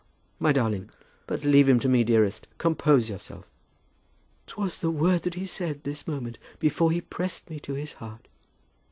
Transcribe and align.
"My 0.39 0.51
darling! 0.51 0.89
But 1.27 1.43
leave 1.43 1.69
him 1.69 1.79
to 1.81 1.87
me, 1.87 2.03
dearest. 2.03 2.47
Compose 2.57 3.07
yourself." 3.07 3.45
"'Twas 4.47 4.79
the 4.79 4.89
word 4.89 5.21
that 5.21 5.35
he 5.35 5.45
said 5.45 5.83
this 5.83 6.07
moment; 6.07 6.39
before 6.57 6.89
he 6.89 7.01
pressed 7.01 7.51
me 7.51 7.59
to 7.59 7.75
his 7.75 7.93
heart." 7.93 8.27